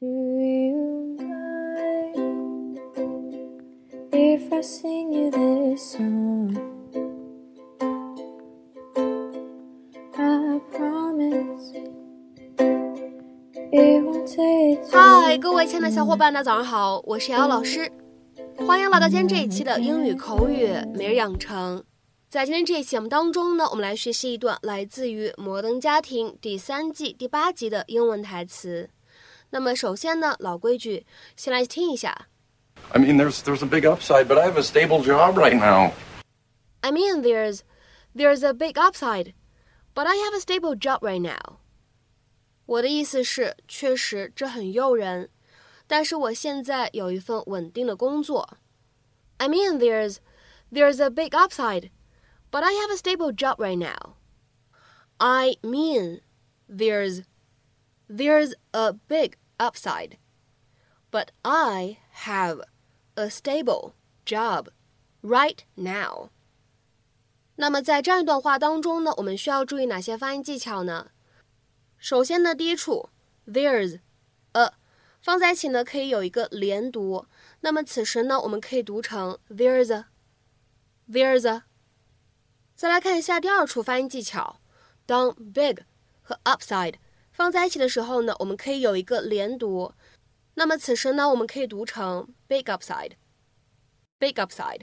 [0.00, 2.80] Do you mind
[4.12, 6.56] if I sing you this song?
[10.18, 11.70] I promise
[13.70, 17.88] it won't take 嗨，各位亲爱的小伙伴，大家早上好，我是瑶瑶老师，
[18.66, 21.84] 欢迎来到今天这一期的英语口语每日养成。
[22.28, 28.90] 在今天这一期节目当中呢，我们来学习一段来自于《摩登家庭》第三季第八集的英文台词。
[29.53, 32.27] 那么首先呢，老规矩，先来听一下。
[32.91, 35.91] I mean, there's there's a big upside, but I have a stable job right now.
[36.81, 37.61] I mean, there's
[38.15, 39.33] there's a big upside,
[39.93, 41.57] but I have a stable job right now.
[42.65, 45.29] 我的意思是，确实这很诱人，
[45.87, 48.57] 但是我现在有一份稳定的工作。
[49.37, 50.17] I mean, there's
[50.71, 51.89] there's a big upside,
[52.51, 54.15] but I have a stable job right now.
[55.17, 56.21] I mean,
[56.69, 57.23] there's
[58.07, 60.17] there's a big upside,
[61.11, 62.61] but I have
[63.15, 63.93] a stable
[64.25, 64.69] job
[65.21, 66.29] right now.
[67.55, 71.11] 那么在这样一段话当中呢，我们需要注意哪些发音技巧呢？
[71.97, 73.09] 首先呢，第一处
[73.45, 73.99] there's
[74.53, 74.73] a
[75.21, 77.25] 放在一起呢，可以有一个连读。
[77.59, 80.05] 那么此时呢，我们可以读成 there's a
[81.09, 81.63] there's a。
[82.75, 84.61] 再来看一下第二处发音技巧，
[85.05, 85.79] 当 big
[86.21, 86.93] 和 upside
[87.34, 89.92] 放在一起的时候呢，我们可以有一个连读。
[90.54, 93.14] 那么此时呢，我们可以读成 big upside
[94.20, 94.82] big upside。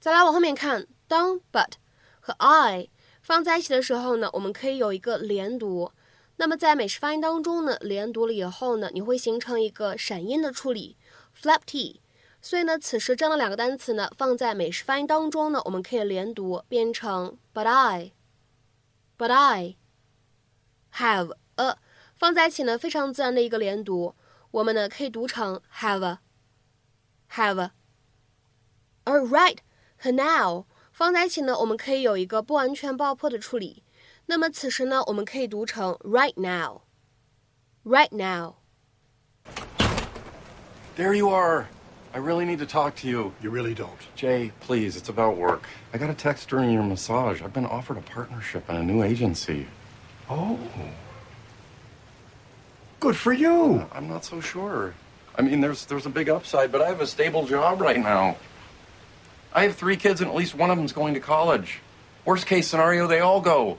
[0.00, 1.72] 再来往后面看，当 but
[2.20, 2.88] 和 I
[3.20, 5.90] 放在一起的时候呢，我们可以有一个连读。
[6.36, 10.96] 那么在美式发音当中呢，连读了以后呢，你会形成一个闪音的处理
[11.36, 12.00] ，flap t。
[12.40, 19.74] 所以呢，此时这样的两个单词呢，放在美式发音当中呢，我们可以连读，变成 but I，but I
[20.95, 21.77] have a
[22.15, 24.15] 放在一起呢，非常自然的一个连读，
[24.51, 27.71] 我们呢可以读成 have a，have a。
[29.03, 29.57] 而 right
[29.97, 33.83] 和 now 放在一起呢，我们可以有一个不完全爆破的处理。
[34.27, 38.55] 那么此时呢，我们可以读成 right now，right now。
[40.95, 41.65] There you are.
[42.13, 43.31] I really need to talk to you.
[43.41, 43.97] You really don't.
[44.15, 45.61] Jay, please, it's about work.
[45.93, 47.41] I got a text during your massage.
[47.41, 49.65] I've been offered a partnership in a new agency.
[50.28, 50.58] Oh.
[53.00, 53.86] Good for you.
[53.92, 54.94] I'm not so sure.
[55.38, 58.36] I mean, there's there's a big upside, but I have a stable job right now.
[59.52, 61.80] I have three kids, and at least one of them's going to college.
[62.24, 63.78] Worst case scenario, they all go.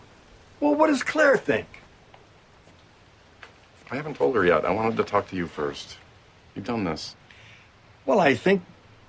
[0.60, 1.68] Well, what does Claire think?
[3.92, 4.66] I haven't told her yet.
[4.66, 5.98] I wanted to talk to you first.
[6.56, 7.16] You've done this.
[8.06, 8.64] Well, I think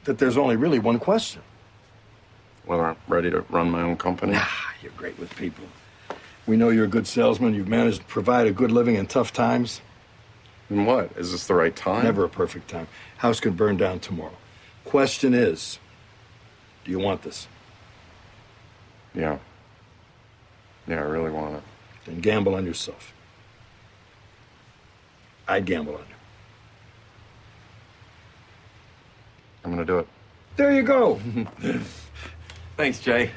[0.05, 1.43] that there's only really one question.
[2.65, 4.35] Whether I'm ready to run my own company.
[4.37, 5.65] Ah, you're great with people.
[6.49, 7.53] We know you're a good salesman.
[7.53, 9.83] You've managed to provide a good living in tough times.
[10.71, 11.13] And what?
[11.19, 12.05] Is this the right time?
[12.05, 12.89] Never a perfect time.
[13.19, 14.33] House can burn down tomorrow.
[14.87, 15.79] Question is,
[16.87, 17.47] do you want this?
[19.15, 19.37] Yeah.
[20.87, 21.63] Yeah, I really want it.
[22.07, 23.13] Then gamble on yourself.
[25.47, 26.15] I'd gamble on you.
[29.65, 30.09] I'm gonna do it.
[30.57, 31.21] There you go.
[32.79, 33.33] Thanks, Jay.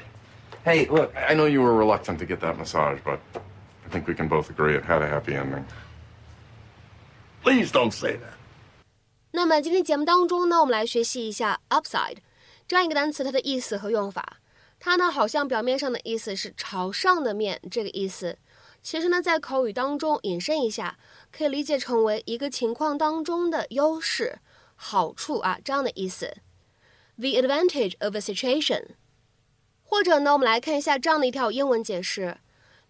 [0.65, 3.19] Hey, look, I know you were reluctant to get that massage, but
[3.85, 5.63] I think we can both agree it had a happy ending.
[7.41, 8.33] Please don't say that.
[9.31, 12.17] 那么今天节目当中呢，我们来学习一下 upside
[12.67, 14.37] 这样一个单词，它的意思和用法。
[14.79, 18.37] 它呢，好像表面上的意思是朝上的面这个意思，
[18.83, 20.97] 其实呢，在口语当中引申一下，
[21.31, 24.39] 可以理解成为一个情况当中的优势、
[24.75, 26.37] 好处啊这样的意思。
[27.17, 28.89] The advantage of a situation，
[29.91, 32.37] 或者呢，我们来看一下这样的一条英文解释：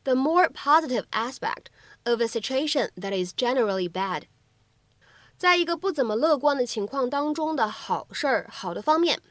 [0.03, 1.65] The more positive aspect
[2.05, 4.23] of a situation that is generally bad。
[5.37, 9.21] 在一个不怎么乐观的情况当中的好事儿、好的方面。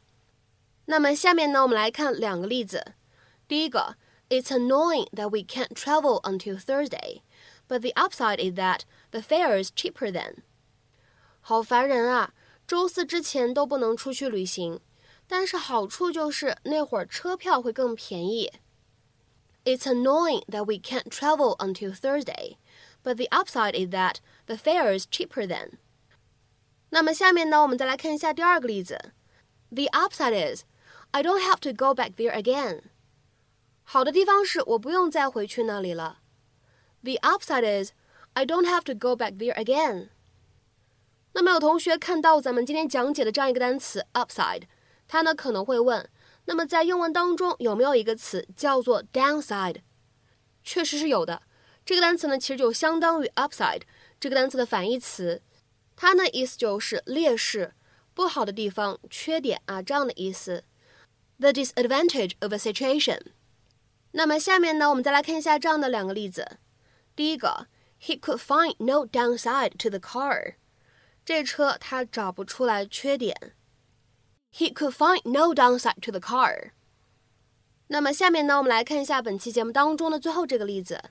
[0.85, 2.95] 那么下面呢，我们来看两个例子。
[3.49, 3.97] 第一个，
[4.29, 7.23] It's annoying that we can't travel until Thursday,
[7.69, 8.81] but the upside is that
[9.11, 10.37] the fare is cheaper then。
[11.41, 12.33] 好烦人啊，
[12.67, 14.81] 周四之前都不能出去旅行，
[15.31, 18.53] 但是好处就是那会儿车票会更便宜。
[19.65, 22.57] It's annoying that we can't travel until Thursday,
[23.03, 24.17] but the upside is that
[24.47, 25.79] the fare is cheaper then。
[26.91, 29.13] 那么下面呢，我们再来看一下第二个例子。
[29.71, 30.63] The upside is
[31.11, 32.83] I don't have to go back there again。
[33.83, 36.21] 好的地方是我不用再回去那里了。
[37.03, 37.93] The upside is
[38.35, 40.11] I don't have to go back there again。
[41.33, 44.63] 那么有同学看到咱们今天讲解的这样一个单词 upside，
[45.12, 46.10] 他呢可能会问，
[46.46, 49.82] 那么在英文当中有没有一个词叫做 downside？
[50.64, 51.42] 确实是有的。
[51.84, 53.82] 这个单词呢其实就相当于 upside，
[54.22, 55.42] 这个单词的反义词，
[55.98, 57.74] 它呢意思就是劣势、
[58.14, 60.64] 不好的地方、缺点啊这样的意思。
[61.40, 63.20] The disadvantage of a situation。
[64.12, 66.58] 那么下面呢，我们再来看一下这样的两个例子。
[67.18, 67.68] 第一个
[68.02, 70.54] ，He could find no downside to the car。
[71.26, 73.56] 这车他找不出来缺点。
[74.53, 76.71] He could find no downside to the car。
[77.89, 81.11] 那么下面呢，我们来看一下本期节目当中的最后这个例子。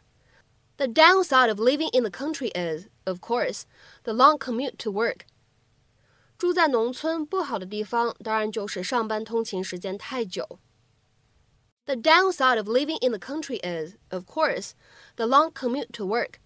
[0.78, 3.64] The downside of living in the country is, of course,
[4.04, 5.22] the long commute to work.
[6.38, 10.60] 住在农村不好的地方，当然就是上班通勤时间太久。
[11.86, 14.72] The downside of living in the country is, of course,
[15.16, 16.40] the long commute to work.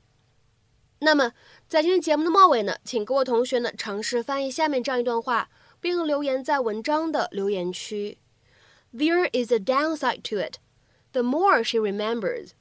[1.00, 1.32] 那么，
[1.68, 5.50] 在今天节目的末尾呢，请各位同学呢尝试翻译下面这样一段话，
[5.84, 8.18] 并留言在文章的留言区。
[8.94, 10.58] There is a downside to it.
[11.12, 12.52] The more she remembers,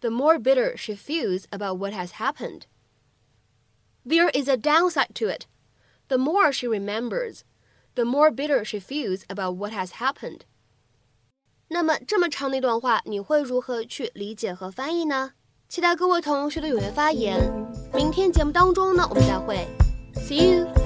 [0.00, 2.62] the more bitter she feels about what has happened.
[4.06, 5.46] There is a downside to it.
[6.08, 7.40] The more she remembers,
[7.94, 10.40] the more bitter she feels about what has happened.
[11.68, 15.32] 那么这么长的一段话，你会如何去理解和翻译呢？
[15.68, 17.40] 期待各位同学的踊跃发言。
[17.94, 19.66] 明天节目当中呢，我们再会。
[20.16, 20.77] See you.